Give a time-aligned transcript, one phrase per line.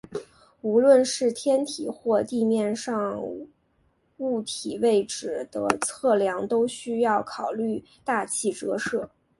[0.61, 3.21] 无论是天体或地面上
[4.17, 9.07] 物体位置的测量都需要考虑大气折射。